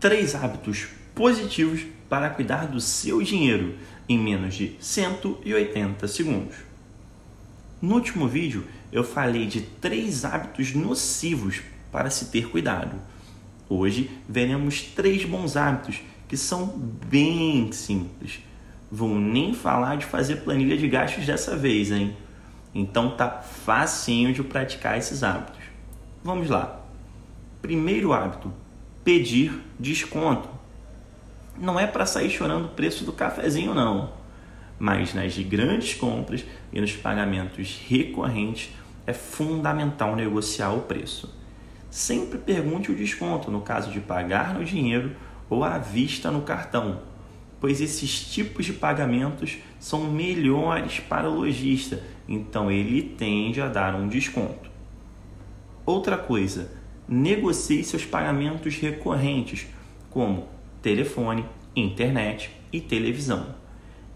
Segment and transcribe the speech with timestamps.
[0.00, 3.76] três hábitos positivos para cuidar do seu dinheiro
[4.08, 6.56] em menos de 180 segundos.
[7.80, 11.60] No último vídeo, eu falei de três hábitos nocivos
[11.92, 12.96] para se ter cuidado.
[13.68, 16.66] Hoje veremos três bons hábitos que são
[17.06, 18.40] bem simples.
[18.90, 22.16] Vou nem falar de fazer planilha de gastos dessa vez, hein?
[22.74, 25.60] Então tá facinho de praticar esses hábitos.
[26.24, 26.84] Vamos lá.
[27.62, 28.52] Primeiro hábito:
[29.04, 30.48] pedir desconto.
[31.58, 34.12] Não é para sair chorando o preço do cafezinho, não.
[34.78, 38.70] Mas nas grandes compras e nos pagamentos recorrentes
[39.06, 41.34] é fundamental negociar o preço.
[41.90, 45.16] Sempre pergunte o desconto no caso de pagar no dinheiro
[45.48, 47.00] ou à vista no cartão,
[47.60, 53.94] pois esses tipos de pagamentos são melhores para o lojista, então ele tende a dar
[53.94, 54.70] um desconto.
[55.84, 56.70] Outra coisa,
[57.10, 59.66] negocie seus pagamentos recorrentes,
[60.08, 60.46] como
[60.80, 63.56] telefone, internet e televisão.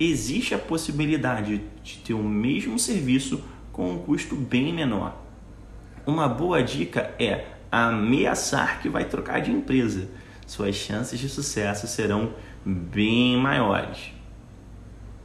[0.00, 5.20] Existe a possibilidade de ter o mesmo serviço com um custo bem menor.
[6.06, 10.08] Uma boa dica é ameaçar que vai trocar de empresa.
[10.46, 12.32] Suas chances de sucesso serão
[12.64, 14.12] bem maiores.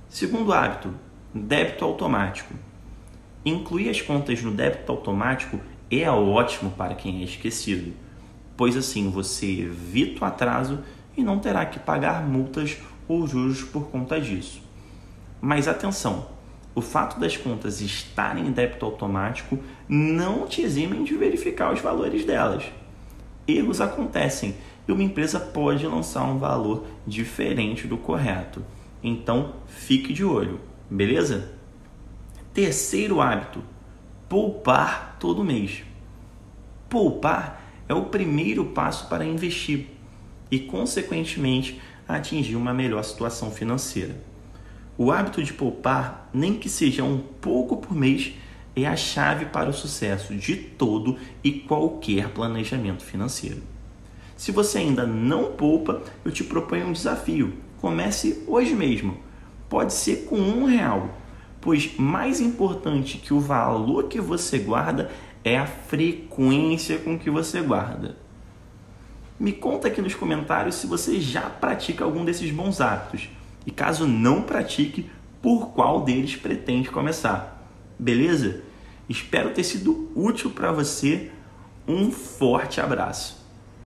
[0.10, 0.94] Segundo hábito,
[1.34, 2.54] débito automático.
[3.46, 5.60] Incluir as contas no débito automático
[6.02, 7.94] é ótimo para quem é esquecido,
[8.56, 10.80] pois assim você evita o atraso
[11.16, 12.78] e não terá que pagar multas
[13.08, 14.62] ou juros por conta disso.
[15.42, 16.26] Mas atenção,
[16.74, 22.26] o fato das contas estarem em débito automático não te eximem de verificar os valores
[22.26, 22.64] delas.
[23.48, 24.56] Erros acontecem
[24.88, 28.64] e uma empresa pode lançar um valor diferente do correto.
[29.04, 31.52] Então, fique de olho, beleza?
[32.54, 33.62] Terceiro hábito:
[34.34, 35.84] poupar todo mês.
[36.90, 39.90] Poupar é o primeiro passo para investir
[40.50, 44.20] e, consequentemente, atingir uma melhor situação financeira.
[44.98, 48.34] O hábito de poupar, nem que seja um pouco por mês,
[48.76, 53.62] é a chave para o sucesso de todo e qualquer planejamento financeiro.
[54.36, 57.54] Se você ainda não poupa, eu te proponho um desafio.
[57.80, 59.16] Comece hoje mesmo.
[59.70, 61.20] Pode ser com um real,
[61.64, 65.10] pois mais importante que o valor que você guarda
[65.46, 68.18] é a frequência com que você guarda.
[69.40, 73.30] Me conta aqui nos comentários se você já pratica algum desses bons hábitos
[73.66, 75.10] e caso não pratique,
[75.42, 77.66] por qual deles pretende começar.
[77.98, 78.62] Beleza?
[79.08, 81.32] Espero ter sido útil para você.
[81.88, 83.43] Um forte abraço.